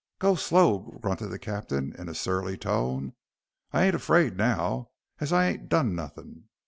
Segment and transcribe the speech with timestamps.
[0.17, 3.13] "Go slow," grunted the captain, in a surly tone.
[3.71, 4.89] "I ain't afraid now,
[5.19, 6.45] as I ain't done nothing.